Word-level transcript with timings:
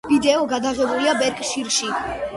ვიდეო 0.09 0.39
გადაღებულია 0.53 1.13
ბერკშირში. 1.23 1.91